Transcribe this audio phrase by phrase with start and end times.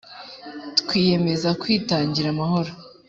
[0.79, 2.71] twiyemeza kwitangira amahoro